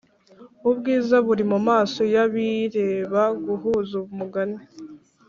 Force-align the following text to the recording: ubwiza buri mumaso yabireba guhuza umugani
ubwiza 0.69 1.15
buri 1.25 1.43
mumaso 1.51 2.01
yabireba 2.13 3.21
guhuza 3.45 3.93
umugani 4.07 4.59